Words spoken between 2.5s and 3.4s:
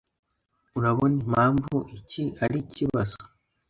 ikibazo?